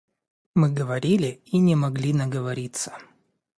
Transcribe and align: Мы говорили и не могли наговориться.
Мы 0.55 0.71
говорили 0.73 1.43
и 1.45 1.59
не 1.59 1.75
могли 1.75 2.11
наговориться. 2.11 2.97